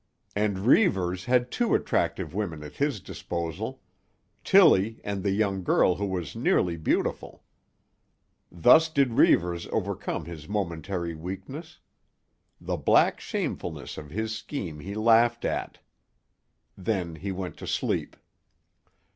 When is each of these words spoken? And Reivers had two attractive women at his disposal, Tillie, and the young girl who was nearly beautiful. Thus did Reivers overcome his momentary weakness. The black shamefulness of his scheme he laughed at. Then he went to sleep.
And 0.35 0.57
Reivers 0.57 1.25
had 1.25 1.51
two 1.51 1.75
attractive 1.75 2.33
women 2.33 2.63
at 2.63 2.77
his 2.77 2.99
disposal, 2.99 3.83
Tillie, 4.43 4.99
and 5.03 5.21
the 5.21 5.29
young 5.29 5.61
girl 5.63 5.93
who 5.97 6.07
was 6.07 6.35
nearly 6.35 6.75
beautiful. 6.75 7.43
Thus 8.51 8.89
did 8.89 9.13
Reivers 9.13 9.67
overcome 9.67 10.25
his 10.25 10.49
momentary 10.49 11.13
weakness. 11.13 11.77
The 12.59 12.77
black 12.77 13.19
shamefulness 13.19 13.95
of 13.95 14.09
his 14.09 14.35
scheme 14.35 14.79
he 14.79 14.95
laughed 14.95 15.45
at. 15.45 15.77
Then 16.75 17.17
he 17.17 17.31
went 17.31 17.55
to 17.57 17.67
sleep. 17.67 18.15